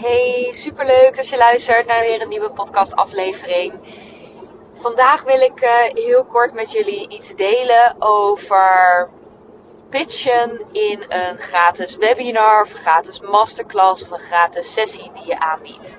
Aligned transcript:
Hey, 0.00 0.50
superleuk 0.52 1.16
dat 1.16 1.28
je 1.28 1.36
luistert 1.36 1.86
naar 1.86 2.00
weer 2.00 2.20
een 2.20 2.28
nieuwe 2.28 2.52
podcastaflevering. 2.52 3.72
Vandaag 4.74 5.22
wil 5.22 5.40
ik 5.40 5.62
uh, 5.62 5.70
heel 6.04 6.24
kort 6.24 6.54
met 6.54 6.72
jullie 6.72 7.08
iets 7.08 7.34
delen 7.34 7.96
over 7.98 9.08
pitchen 9.90 10.60
in 10.72 11.04
een 11.08 11.38
gratis 11.38 11.96
webinar 11.96 12.62
of 12.62 12.72
een 12.72 12.78
gratis 12.78 13.20
masterclass 13.20 14.02
of 14.02 14.10
een 14.10 14.18
gratis 14.18 14.72
sessie 14.72 15.10
die 15.14 15.26
je 15.26 15.38
aanbiedt. 15.38 15.96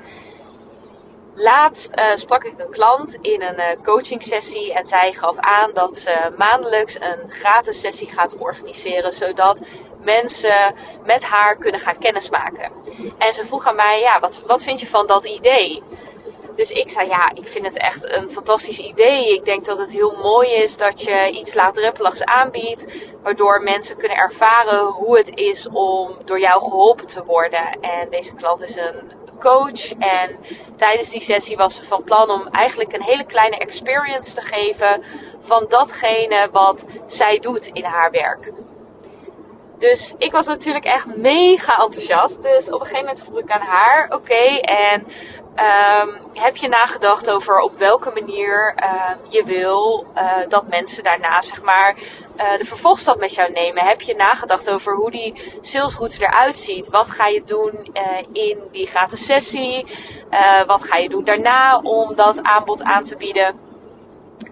Laatst 1.36 1.98
uh, 1.98 2.16
sprak 2.16 2.44
ik 2.44 2.54
een 2.58 2.72
klant 2.72 3.18
in 3.22 3.42
een 3.42 3.60
uh, 3.60 3.66
coaching 3.84 4.24
sessie 4.24 4.74
en 4.74 4.86
zij 4.86 5.14
gaf 5.14 5.38
aan 5.38 5.72
dat 5.74 5.98
ze 5.98 6.32
maandelijks 6.38 6.96
een 6.96 7.32
gratis 7.32 7.80
sessie 7.80 8.08
gaat 8.12 8.38
organiseren 8.38 9.14
zodat 9.14 9.62
mensen 10.04 10.76
met 11.06 11.24
haar 11.24 11.56
kunnen 11.56 11.80
gaan 11.80 11.98
kennismaken. 11.98 12.72
En 13.18 13.34
ze 13.34 13.46
vroeg 13.46 13.68
aan 13.68 13.76
mij, 13.76 14.00
ja, 14.00 14.20
wat, 14.20 14.44
wat 14.48 14.64
vind 14.64 14.80
je 14.80 14.88
van 14.88 15.08
dat 15.08 15.26
idee? 15.26 15.84
Dus 16.56 16.72
ik 16.72 16.90
zei, 16.90 17.08
ja, 17.08 17.32
ik 17.34 17.48
vind 17.48 17.66
het 17.66 17.78
echt 17.78 18.10
een 18.10 18.30
fantastisch 18.30 18.80
idee. 18.80 19.34
Ik 19.34 19.46
denk 19.46 19.66
dat 19.66 19.78
het 19.78 19.92
heel 19.92 20.16
mooi 20.22 20.50
is 20.50 20.78
dat 20.78 21.02
je 21.02 21.30
iets 21.32 21.54
laagdrempeligs 21.54 22.24
aanbiedt, 22.24 22.86
waardoor 23.24 23.62
mensen 23.62 23.98
kunnen 23.98 24.18
ervaren 24.18 24.86
hoe 24.86 25.18
het 25.18 25.36
is 25.36 25.68
om 25.70 26.18
door 26.26 26.40
jou 26.40 26.62
geholpen 26.62 27.08
te 27.08 27.24
worden. 27.24 27.80
En 27.82 28.10
deze 28.10 28.34
klant 28.36 28.62
is 28.62 28.76
een 28.76 29.12
coach 29.40 29.94
en 29.98 30.38
tijdens 30.78 31.10
die 31.10 31.22
sessie 31.22 31.58
was 31.58 31.76
ze 31.76 31.86
van 31.86 32.04
plan 32.04 32.30
om 32.30 32.48
eigenlijk 32.48 32.94
een 32.94 33.04
hele 33.04 33.26
kleine 33.26 33.58
experience 33.58 34.34
te 34.34 34.42
geven 34.42 35.04
van 35.42 35.66
datgene 35.70 36.50
wat 36.52 36.86
zij 37.06 37.40
doet 37.40 37.66
in 37.66 37.84
haar 37.84 38.12
werk. 38.12 38.52
Dus 39.78 40.14
ik 40.18 40.32
was 40.32 40.48
natuurlijk 40.48 40.86
echt 40.86 41.16
mega 41.16 41.78
enthousiast. 41.78 42.44
Dus 42.44 42.68
op 42.68 42.80
een 42.80 42.86
gegeven 42.86 43.06
moment 43.06 43.24
vroeg 43.24 43.40
ik 43.40 43.52
aan 43.52 43.62
haar: 43.62 44.12
Oké, 44.14 44.60
en 44.62 45.08
um, 45.60 46.16
heb 46.34 46.58
je 46.58 46.68
nagedacht 46.68 47.30
over 47.30 47.60
op 47.60 47.78
welke 47.78 48.12
manier 48.14 48.76
uh, 48.84 49.12
je 49.30 49.44
wil 49.44 50.06
uh, 50.16 50.32
dat 50.48 50.68
mensen 50.68 51.04
daarna, 51.04 51.42
zeg 51.42 51.62
maar, 51.62 51.96
uh, 52.38 52.58
de 52.58 52.66
vervolgstap 52.66 53.20
met 53.20 53.34
jou 53.34 53.52
nemen? 53.52 53.84
Heb 53.84 54.02
je 54.02 54.16
nagedacht 54.16 54.70
over 54.70 54.96
hoe 54.96 55.12
die 55.12 55.60
salesroute 55.62 56.22
eruit 56.22 56.58
ziet? 56.58 56.90
Wat 56.90 57.12
ga 57.12 57.28
je 57.28 57.44
doen 57.44 57.88
in 58.34 58.60
die 58.72 58.88
gratis 58.88 59.26
sessie? 59.26 59.86
wat 60.66 60.84
ga 60.84 60.98
je 60.98 61.10
doen 61.10 61.24
daarna 61.24 61.80
om 61.80 62.16
dat 62.16 62.44
aanbod 62.44 62.84
aan 62.84 63.04
te 63.04 63.16
bieden? 63.16 63.60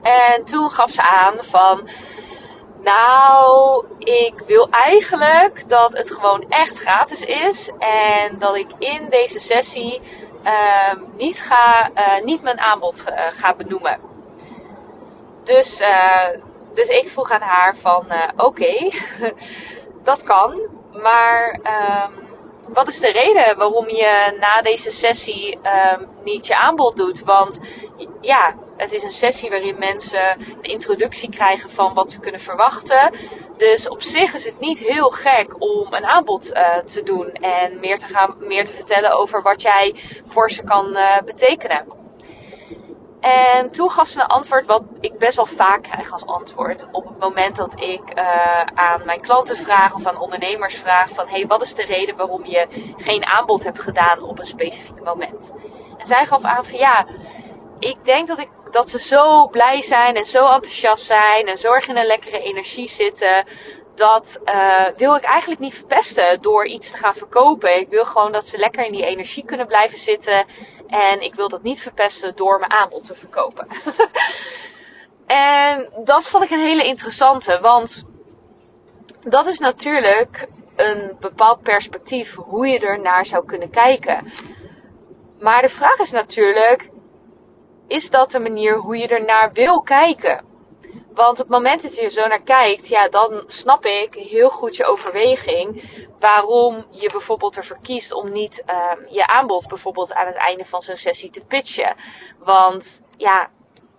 En 0.01 0.45
toen 0.45 0.69
gaf 0.71 0.89
ze 0.89 1.01
aan 1.01 1.33
van 1.39 1.89
nou, 2.87 3.85
ik 3.99 4.33
wil 4.45 4.69
eigenlijk 4.69 5.69
dat 5.69 5.97
het 5.97 6.11
gewoon 6.11 6.45
echt 6.49 6.79
gratis 6.79 7.21
is. 7.21 7.71
En 7.79 8.37
dat 8.37 8.55
ik 8.55 8.67
in 8.79 9.07
deze 9.09 9.39
sessie 9.39 10.01
uh, 10.43 10.93
niet, 11.17 11.41
ga, 11.41 11.89
uh, 11.95 12.23
niet 12.23 12.41
mijn 12.41 12.59
aanbod 12.59 13.03
uh, 13.09 13.15
ga 13.31 13.53
benoemen. 13.53 13.99
Dus, 15.43 15.79
eh, 15.79 16.27
dus 16.73 16.87
ik 16.87 17.09
vroeg 17.09 17.31
aan 17.31 17.41
haar 17.41 17.75
van 17.75 18.05
oké, 18.37 18.89
dat 20.03 20.23
kan. 20.23 20.59
Maar 20.91 21.59
um, 21.63 22.27
wat 22.73 22.87
is 22.87 22.99
de 22.99 23.11
reden 23.11 23.57
waarom 23.57 23.89
je 23.89 24.37
na 24.39 24.61
deze 24.61 24.91
sessie 24.91 25.55
um, 25.55 26.07
niet 26.23 26.47
je 26.47 26.57
aanbod 26.57 26.97
doet? 26.97 27.23
Want 27.23 27.59
ja, 28.21 28.55
het 28.77 28.93
is 28.93 29.03
een 29.03 29.09
sessie 29.09 29.49
waarin 29.49 29.79
mensen 29.79 30.39
een 30.39 30.61
introductie 30.61 31.29
krijgen 31.29 31.69
van 31.69 31.93
wat 31.93 32.11
ze 32.11 32.19
kunnen 32.19 32.41
verwachten. 32.41 33.11
Dus 33.57 33.89
op 33.89 34.03
zich 34.03 34.33
is 34.33 34.45
het 34.45 34.59
niet 34.59 34.79
heel 34.79 35.09
gek 35.09 35.55
om 35.59 35.93
een 35.93 36.05
aanbod 36.05 36.51
uh, 36.53 36.77
te 36.77 37.03
doen 37.03 37.31
en 37.31 37.79
meer 37.79 37.97
te, 37.97 38.05
gaan, 38.05 38.35
meer 38.39 38.65
te 38.65 38.73
vertellen 38.73 39.11
over 39.11 39.41
wat 39.41 39.61
jij 39.61 39.95
voor 40.27 40.51
ze 40.51 40.63
kan 40.63 40.97
uh, 40.97 41.17
betekenen. 41.25 41.85
En 43.19 43.71
toen 43.71 43.91
gaf 43.91 44.07
ze 44.07 44.21
een 44.21 44.27
antwoord 44.27 44.65
wat 44.65 44.83
ik 44.99 45.17
best 45.17 45.35
wel 45.35 45.45
vaak 45.45 45.83
krijg 45.83 46.11
als 46.11 46.25
antwoord. 46.25 46.87
Op 46.91 47.07
het 47.07 47.19
moment 47.19 47.55
dat 47.55 47.81
ik 47.81 48.01
uh, 48.17 48.61
aan 48.61 49.01
mijn 49.05 49.21
klanten 49.21 49.57
vraag 49.57 49.95
of 49.95 50.05
aan 50.05 50.19
ondernemers 50.19 50.75
vraag 50.75 51.09
van... 51.09 51.27
hey, 51.27 51.47
wat 51.47 51.61
is 51.61 51.75
de 51.75 51.85
reden 51.85 52.15
waarom 52.15 52.45
je 52.45 52.67
geen 52.97 53.25
aanbod 53.25 53.63
hebt 53.63 53.81
gedaan 53.81 54.21
op 54.21 54.39
een 54.39 54.45
specifiek 54.45 55.03
moment? 55.03 55.51
En 55.97 56.05
zij 56.05 56.25
gaf 56.25 56.43
aan 56.43 56.65
van 56.65 56.79
ja, 56.79 57.05
ik 57.79 57.97
denk 58.03 58.27
dat, 58.27 58.39
ik, 58.39 58.49
dat 58.71 58.89
ze 58.89 58.99
zo 58.99 59.47
blij 59.47 59.81
zijn 59.81 60.15
en 60.15 60.25
zo 60.25 60.45
enthousiast 60.45 61.05
zijn 61.05 61.47
en 61.47 61.57
zorg 61.57 61.87
in 61.87 61.97
een 61.97 62.05
lekkere 62.05 62.39
energie 62.39 62.87
zitten. 62.87 63.45
Dat 63.95 64.39
uh, 64.45 64.85
wil 64.97 65.15
ik 65.15 65.23
eigenlijk 65.23 65.61
niet 65.61 65.73
verpesten 65.73 66.41
door 66.41 66.65
iets 66.65 66.91
te 66.91 66.97
gaan 66.97 67.15
verkopen. 67.15 67.79
Ik 67.79 67.89
wil 67.89 68.05
gewoon 68.05 68.31
dat 68.31 68.47
ze 68.47 68.57
lekker 68.57 68.85
in 68.85 68.91
die 68.91 69.05
energie 69.05 69.45
kunnen 69.45 69.67
blijven 69.67 69.97
zitten. 69.97 70.45
En 70.87 71.21
ik 71.21 71.33
wil 71.33 71.49
dat 71.49 71.63
niet 71.63 71.81
verpesten 71.81 72.35
door 72.35 72.59
mijn 72.59 72.71
aanbod 72.71 73.05
te 73.05 73.15
verkopen. 73.15 73.67
en 75.27 75.91
dat 76.03 76.27
vond 76.27 76.43
ik 76.43 76.49
een 76.49 76.59
hele 76.59 76.85
interessante. 76.85 77.59
Want 77.61 78.03
dat 79.19 79.47
is 79.47 79.59
natuurlijk 79.59 80.47
een 80.75 81.17
bepaald 81.19 81.61
perspectief 81.61 82.35
hoe 82.35 82.67
je 82.67 82.79
er 82.79 82.99
naar 82.99 83.25
zou 83.25 83.45
kunnen 83.45 83.69
kijken. 83.69 84.31
Maar 85.39 85.61
de 85.61 85.69
vraag 85.69 85.99
is 85.99 86.11
natuurlijk: 86.11 86.89
is 87.87 88.09
dat 88.09 88.31
de 88.31 88.39
manier 88.39 88.75
hoe 88.75 88.97
je 88.97 89.07
er 89.07 89.25
naar 89.25 89.51
wil 89.53 89.81
kijken? 89.81 90.45
Want 91.13 91.31
op 91.31 91.37
het 91.37 91.49
moment 91.49 91.81
dat 91.81 91.95
je 91.95 92.01
er 92.01 92.11
zo 92.11 92.27
naar 92.27 92.41
kijkt, 92.41 92.87
ja, 92.87 93.09
dan 93.09 93.43
snap 93.47 93.85
ik 93.85 94.13
heel 94.13 94.49
goed 94.49 94.75
je 94.75 94.85
overweging 94.85 95.83
waarom 96.19 96.85
je 96.89 97.09
bijvoorbeeld 97.11 97.57
ervoor 97.57 97.77
kiest 97.81 98.13
om 98.13 98.31
niet 98.31 98.63
um, 98.69 99.07
je 99.09 99.27
aanbod 99.27 99.67
bijvoorbeeld 99.67 100.13
aan 100.13 100.27
het 100.27 100.35
einde 100.35 100.65
van 100.65 100.81
zo'n 100.81 100.95
sessie 100.95 101.29
te 101.29 101.45
pitchen. 101.47 101.95
Want 102.39 103.01
ja, 103.17 103.49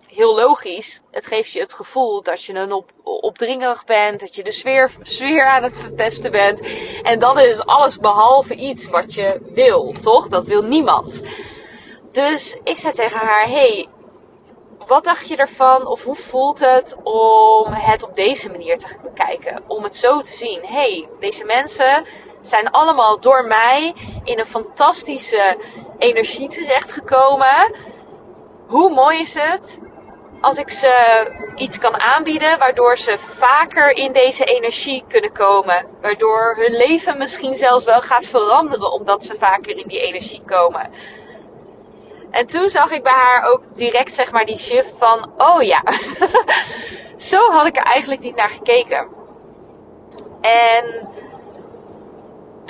heel 0.07 0.35
logisch, 0.35 1.01
het 1.11 1.25
geeft 1.25 1.51
je 1.51 1.59
het 1.59 1.73
gevoel 1.73 2.23
dat 2.23 2.43
je 2.43 2.53
een 2.53 2.71
op, 2.71 2.91
opdringerig 3.03 3.85
bent, 3.85 4.19
dat 4.19 4.35
je 4.35 4.43
de 4.43 4.51
sfeer, 4.51 4.91
sfeer 5.01 5.45
aan 5.45 5.63
het 5.63 5.77
verpesten 5.77 6.31
bent. 6.31 6.61
En 7.01 7.19
dat 7.19 7.39
is 7.39 7.65
alles 7.65 7.97
behalve 7.97 8.55
iets 8.55 8.87
wat 8.87 9.13
je 9.13 9.41
wil, 9.53 9.93
toch? 9.99 10.27
Dat 10.27 10.47
wil 10.47 10.61
niemand. 10.61 11.21
Dus 12.11 12.59
ik 12.63 12.77
zei 12.77 12.93
tegen 12.93 13.17
haar: 13.17 13.47
Hey, 13.47 13.87
wat 14.87 15.03
dacht 15.03 15.27
je 15.27 15.35
ervan? 15.35 15.87
Of 15.87 16.03
hoe 16.03 16.15
voelt 16.15 16.59
het 16.59 16.95
om 17.03 17.73
het 17.73 18.03
op 18.03 18.15
deze 18.15 18.49
manier 18.49 18.77
te 18.77 18.95
bekijken? 19.03 19.63
Om 19.67 19.83
het 19.83 19.95
zo 19.95 20.21
te 20.21 20.33
zien. 20.33 20.65
hey, 20.65 21.09
deze 21.19 21.45
mensen 21.45 22.05
zijn 22.41 22.71
allemaal 22.71 23.19
door 23.19 23.45
mij 23.45 23.93
in 24.23 24.39
een 24.39 24.47
fantastische 24.47 25.57
energie 25.97 26.47
terechtgekomen. 26.47 27.75
Hoe 28.67 28.89
mooi 28.89 29.19
is 29.19 29.33
het 29.33 29.81
als 30.41 30.57
ik 30.57 30.69
ze 30.69 31.25
iets 31.55 31.77
kan 31.77 31.99
aanbieden 31.99 32.59
waardoor 32.59 32.97
ze 32.97 33.17
vaker 33.17 33.91
in 33.91 34.13
deze 34.13 34.43
energie 34.43 35.03
kunnen 35.07 35.31
komen. 35.31 35.85
Waardoor 36.01 36.55
hun 36.57 36.71
leven 36.71 37.17
misschien 37.17 37.55
zelfs 37.55 37.85
wel 37.85 38.01
gaat 38.01 38.25
veranderen 38.25 38.91
omdat 38.91 39.23
ze 39.23 39.35
vaker 39.35 39.77
in 39.77 39.87
die 39.87 40.01
energie 40.01 40.41
komen. 40.45 40.89
En 42.31 42.45
toen 42.47 42.69
zag 42.69 42.91
ik 42.91 43.03
bij 43.03 43.13
haar 43.13 43.43
ook 43.43 43.63
direct 43.75 44.13
zeg 44.13 44.31
maar 44.31 44.45
die 44.45 44.57
shift 44.57 44.93
van, 44.97 45.31
oh 45.37 45.61
ja, 45.61 45.83
zo 47.29 47.49
had 47.51 47.65
ik 47.65 47.77
er 47.77 47.83
eigenlijk 47.83 48.21
niet 48.21 48.35
naar 48.35 48.49
gekeken. 48.49 49.07
En 50.41 51.07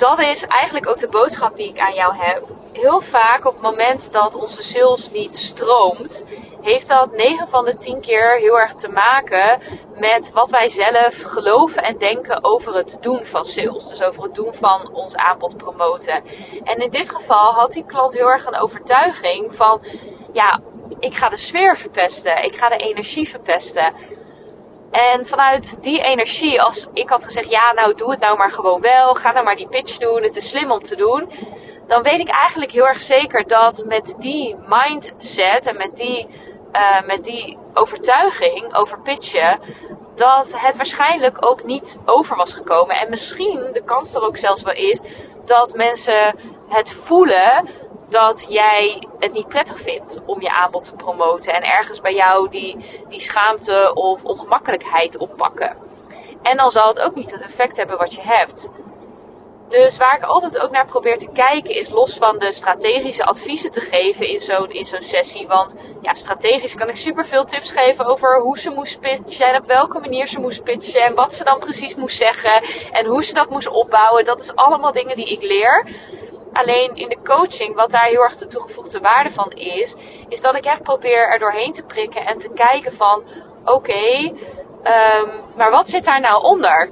dat 0.00 0.18
is 0.20 0.46
eigenlijk 0.46 0.88
ook 0.88 0.98
de 0.98 1.08
boodschap 1.08 1.56
die 1.56 1.68
ik 1.68 1.78
aan 1.78 1.94
jou 1.94 2.14
heb. 2.16 2.42
Heel 2.72 3.00
vaak 3.00 3.46
op 3.46 3.52
het 3.52 3.62
moment 3.62 4.12
dat 4.12 4.34
onze 4.34 4.62
sales 4.62 5.10
niet 5.10 5.36
stroomt, 5.36 6.24
heeft 6.60 6.88
dat 6.88 7.16
9 7.16 7.48
van 7.48 7.64
de 7.64 7.76
10 7.76 8.00
keer 8.00 8.36
heel 8.38 8.58
erg 8.58 8.74
te 8.74 8.88
maken 8.88 9.60
met 9.96 10.30
wat 10.32 10.50
wij 10.50 10.68
zelf 10.68 11.22
geloven 11.22 11.82
en 11.82 11.98
denken 11.98 12.44
over 12.44 12.74
het 12.74 12.98
doen 13.00 13.24
van 13.24 13.44
sales. 13.44 13.88
Dus 13.88 14.02
over 14.02 14.22
het 14.22 14.34
doen 14.34 14.54
van 14.54 14.92
ons 14.92 15.16
aanbod 15.16 15.56
promoten. 15.56 16.22
En 16.64 16.78
in 16.78 16.90
dit 16.90 17.10
geval 17.10 17.52
had 17.52 17.72
die 17.72 17.84
klant 17.84 18.12
heel 18.12 18.30
erg 18.30 18.46
een 18.46 18.60
overtuiging 18.60 19.54
van, 19.54 19.80
ja, 20.32 20.60
ik 20.98 21.14
ga 21.14 21.28
de 21.28 21.36
sfeer 21.36 21.76
verpesten, 21.76 22.44
ik 22.44 22.56
ga 22.56 22.68
de 22.68 22.76
energie 22.76 23.28
verpesten. 23.28 23.94
En 24.90 25.26
vanuit 25.26 25.82
die 25.82 26.02
energie, 26.02 26.62
als 26.62 26.88
ik 26.92 27.08
had 27.08 27.24
gezegd, 27.24 27.50
ja, 27.50 27.72
nou 27.72 27.94
doe 27.94 28.10
het 28.10 28.20
nou 28.20 28.36
maar 28.36 28.52
gewoon 28.52 28.80
wel, 28.80 29.14
ga 29.14 29.32
nou 29.32 29.44
maar 29.44 29.56
die 29.56 29.68
pitch 29.68 29.96
doen, 29.96 30.22
het 30.22 30.36
is 30.36 30.48
slim 30.48 30.70
om 30.70 30.82
te 30.82 30.96
doen. 30.96 31.30
Dan 31.86 32.02
weet 32.02 32.20
ik 32.20 32.28
eigenlijk 32.28 32.72
heel 32.72 32.86
erg 32.86 33.00
zeker 33.00 33.46
dat 33.46 33.84
met 33.86 34.14
die 34.18 34.56
mindset 34.68 35.66
en 35.66 35.76
met 35.76 35.96
die 35.96 36.26
uh, 36.72 37.02
met 37.06 37.24
die 37.24 37.58
overtuiging 37.74 38.74
over 38.74 39.00
pitchen, 39.00 39.60
dat 40.14 40.54
het 40.56 40.76
waarschijnlijk 40.76 41.46
ook 41.46 41.64
niet 41.64 41.98
over 42.04 42.36
was 42.36 42.54
gekomen. 42.54 42.96
En 42.96 43.10
misschien 43.10 43.68
de 43.72 43.82
kans 43.84 44.14
er 44.14 44.22
ook 44.22 44.36
zelfs 44.36 44.62
wel 44.62 44.74
is 44.74 45.00
dat 45.44 45.74
mensen 45.74 46.36
het 46.68 46.92
voelen 46.92 47.68
dat 48.10 48.46
jij 48.48 49.06
het 49.18 49.32
niet 49.32 49.48
prettig 49.48 49.80
vindt 49.80 50.20
om 50.26 50.40
je 50.40 50.50
aanbod 50.50 50.84
te 50.84 50.94
promoten. 50.94 51.52
En 51.52 51.62
ergens 51.62 52.00
bij 52.00 52.14
jou 52.14 52.48
die, 52.48 52.76
die 53.08 53.20
schaamte 53.20 53.90
of 53.94 54.24
ongemakkelijkheid 54.24 55.16
oppakken. 55.16 55.76
En 56.42 56.56
dan 56.56 56.70
zal 56.70 56.88
het 56.88 57.00
ook 57.00 57.14
niet 57.14 57.30
het 57.30 57.42
effect 57.42 57.76
hebben 57.76 57.98
wat 57.98 58.14
je 58.14 58.22
hebt. 58.22 58.70
Dus 59.70 59.96
waar 59.96 60.16
ik 60.16 60.22
altijd 60.22 60.58
ook 60.58 60.70
naar 60.70 60.86
probeer 60.86 61.18
te 61.18 61.30
kijken 61.32 61.74
is 61.74 61.90
los 61.90 62.16
van 62.16 62.38
de 62.38 62.52
strategische 62.52 63.24
adviezen 63.24 63.72
te 63.72 63.80
geven 63.80 64.28
in 64.28 64.40
zo'n 64.40 64.70
in 64.70 64.86
zo'n 64.86 65.02
sessie. 65.02 65.46
Want 65.46 65.74
ja, 66.02 66.14
strategisch 66.14 66.74
kan 66.74 66.88
ik 66.88 66.96
super 66.96 67.26
veel 67.26 67.44
tips 67.44 67.70
geven 67.70 68.06
over 68.06 68.40
hoe 68.40 68.58
ze 68.58 68.70
moest 68.70 69.00
pitchen 69.00 69.46
en 69.46 69.60
op 69.60 69.66
welke 69.66 69.98
manier 69.98 70.26
ze 70.26 70.40
moest 70.40 70.62
pitchen 70.62 71.02
en 71.02 71.14
wat 71.14 71.34
ze 71.34 71.44
dan 71.44 71.58
precies 71.58 71.94
moest 71.94 72.16
zeggen 72.16 72.62
en 72.92 73.06
hoe 73.06 73.24
ze 73.24 73.34
dat 73.34 73.50
moest 73.50 73.68
opbouwen. 73.68 74.24
Dat 74.24 74.40
is 74.40 74.54
allemaal 74.54 74.92
dingen 74.92 75.16
die 75.16 75.30
ik 75.32 75.42
leer. 75.42 75.86
Alleen 76.52 76.94
in 76.94 77.08
de 77.08 77.18
coaching, 77.24 77.74
wat 77.74 77.90
daar 77.90 78.04
heel 78.04 78.22
erg 78.22 78.36
de 78.36 78.46
toegevoegde 78.46 79.00
waarde 79.00 79.30
van 79.30 79.50
is, 79.50 79.94
is 80.28 80.40
dat 80.40 80.56
ik 80.56 80.64
echt 80.64 80.82
probeer 80.82 81.28
er 81.28 81.38
doorheen 81.38 81.72
te 81.72 81.82
prikken 81.82 82.26
en 82.26 82.38
te 82.38 82.50
kijken 82.54 82.92
van 82.92 83.22
oké, 83.64 84.32
ehm, 84.82 85.28
maar 85.56 85.70
wat 85.70 85.88
zit 85.88 86.04
daar 86.04 86.20
nou 86.20 86.42
onder? 86.42 86.90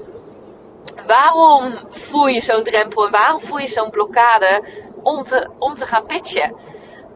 waarom 1.09 1.79
voel 1.91 2.27
je 2.27 2.41
zo'n 2.41 2.63
drempel 2.63 3.05
en 3.05 3.11
waarom 3.11 3.41
voel 3.41 3.59
je 3.59 3.69
zo'n 3.69 3.91
blokkade 3.91 4.63
om 5.03 5.25
te, 5.25 5.49
om 5.59 5.75
te 5.75 5.87
gaan 5.87 6.07
pitchen? 6.07 6.57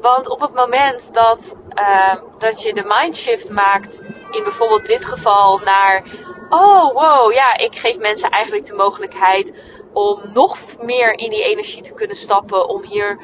Want 0.01 0.29
op 0.29 0.41
het 0.41 0.55
moment 0.55 1.15
dat, 1.15 1.57
uh, 1.79 2.15
dat 2.39 2.63
je 2.63 2.75
de 2.75 2.85
mindshift 2.85 3.51
maakt, 3.51 4.01
in 4.31 4.43
bijvoorbeeld 4.43 4.87
dit 4.87 5.05
geval, 5.05 5.59
naar: 5.59 6.03
oh 6.49 6.93
wow, 6.93 7.33
ja, 7.33 7.57
ik 7.57 7.75
geef 7.75 7.99
mensen 7.99 8.31
eigenlijk 8.31 8.67
de 8.67 8.75
mogelijkheid 8.75 9.55
om 9.93 10.21
nog 10.33 10.59
meer 10.83 11.19
in 11.19 11.31
die 11.31 11.45
energie 11.45 11.83
te 11.83 11.95
kunnen 11.95 12.17
stappen, 12.17 12.69
om 12.69 12.83
hier 12.83 13.19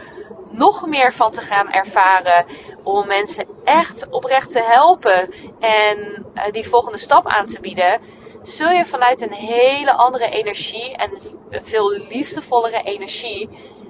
nog 0.51 0.87
meer 0.87 1.13
van 1.13 1.31
te 1.31 1.41
gaan 1.41 1.71
ervaren, 1.71 2.47
om 2.83 3.07
mensen 3.07 3.47
echt 3.65 4.09
oprecht 4.11 4.53
te 4.53 4.63
helpen 4.63 5.35
en 5.59 6.27
uh, 6.35 6.43
die 6.53 6.69
volgende 6.69 6.99
stap 6.99 7.27
aan 7.27 7.47
te 7.47 7.61
bieden 7.61 8.01
zul 8.43 8.71
je 8.71 8.87
vanuit 8.87 9.23
een 9.23 9.33
hele 9.33 9.93
andere 9.93 10.31
energie 10.31 10.97
en 10.97 11.11
een 11.51 11.65
veel 11.65 11.91
liefdevollere 11.91 12.83
energie 12.83 13.49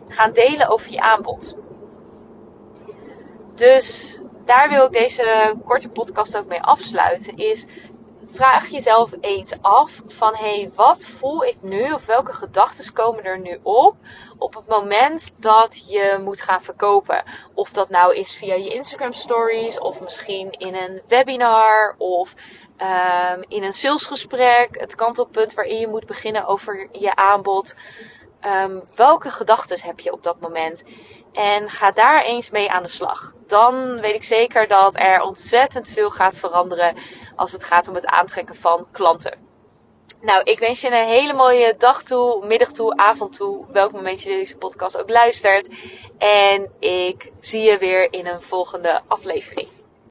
gaan 0.09 0.33
delen 0.33 0.69
over 0.69 0.91
je 0.91 1.01
aanbod. 1.01 1.57
Dus 3.55 4.19
daar 4.45 4.69
wil 4.69 4.85
ik 4.85 4.93
deze 4.93 5.55
korte 5.65 5.89
podcast 5.89 6.37
ook 6.39 6.47
mee 6.47 6.63
afsluiten. 6.63 7.37
Is 7.37 7.67
vraag 8.33 8.67
jezelf 8.67 9.11
eens 9.21 9.55
af 9.61 10.03
van 10.07 10.35
hé, 10.35 10.61
hey, 10.61 10.71
wat 10.75 11.05
voel 11.05 11.45
ik 11.45 11.57
nu 11.63 11.93
of 11.93 12.07
welke 12.07 12.33
gedachten 12.33 12.93
komen 12.93 13.25
er 13.25 13.39
nu 13.39 13.59
op 13.63 13.97
op 14.39 14.55
het 14.55 14.67
moment 14.67 15.35
dat 15.37 15.85
je 15.91 16.19
moet 16.25 16.41
gaan 16.41 16.63
verkopen. 16.63 17.23
Of 17.55 17.71
dat 17.71 17.89
nou 17.89 18.15
is 18.15 18.37
via 18.37 18.55
je 18.55 18.75
Instagram 18.75 19.13
stories 19.13 19.79
of 19.79 20.01
misschien 20.01 20.51
in 20.51 20.75
een 20.75 21.03
webinar 21.09 21.95
of 21.99 22.35
um, 22.79 23.45
in 23.49 23.63
een 23.63 23.73
salesgesprek, 23.73 24.81
het 24.81 24.95
kantelpunt 24.95 25.55
waarin 25.55 25.79
je 25.79 25.89
moet 25.89 26.07
beginnen 26.07 26.47
over 26.47 26.89
je 26.93 27.15
aanbod. 27.15 27.75
Um, 28.47 28.83
welke 28.95 29.31
gedachten 29.31 29.81
heb 29.81 30.01
je 30.01 30.13
op 30.13 30.23
dat 30.23 30.41
moment? 30.41 30.85
En 31.33 31.71
ga 31.71 31.91
daar 31.91 32.25
eens 32.25 32.51
mee 32.51 32.71
aan 32.71 32.83
de 32.83 32.89
slag. 32.89 33.33
Dan 33.47 34.01
weet 34.01 34.15
ik 34.15 34.25
zeker 34.25 34.69
dat 34.69 34.99
er 34.99 35.21
ontzettend 35.21 35.89
veel 35.89 36.11
gaat 36.11 36.39
veranderen 36.39 36.97
als 37.39 37.53
het 37.53 37.65
gaat 37.65 37.89
om 37.89 37.95
het 37.95 38.07
aantrekken 38.07 38.57
van 38.57 38.87
klanten. 38.93 39.47
Nou, 40.21 40.43
ik 40.43 40.59
wens 40.59 40.81
je 40.81 40.87
een 40.87 41.07
hele 41.07 41.33
mooie 41.33 41.75
dag 41.79 42.03
toe, 42.03 42.47
middag 42.47 42.73
toe, 42.73 42.97
avond 42.97 43.37
toe, 43.37 43.65
welk 43.73 43.93
moment 43.93 44.23
je 44.23 44.29
deze 44.29 44.57
podcast 44.57 44.99
ook 44.99 45.11
luistert. 45.11 45.69
En 46.19 46.71
ik 46.79 47.33
zie 47.41 47.63
je 47.63 47.79
weer 47.79 48.13
in 48.13 48.27
een 48.27 48.43
volgende 48.43 49.01
aflevering. 49.09 49.78